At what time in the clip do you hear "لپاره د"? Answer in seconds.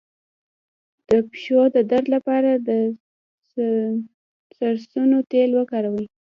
2.15-2.69